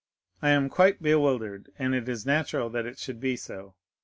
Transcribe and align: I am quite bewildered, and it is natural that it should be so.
I 0.41 0.49
am 0.49 0.67
quite 0.67 0.99
bewildered, 1.03 1.71
and 1.77 1.93
it 1.93 2.09
is 2.09 2.25
natural 2.25 2.71
that 2.71 2.87
it 2.87 2.97
should 2.97 3.19
be 3.19 3.35
so. 3.35 3.75